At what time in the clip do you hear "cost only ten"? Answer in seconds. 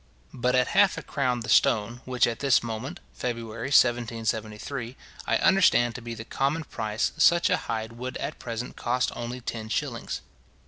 8.75-9.69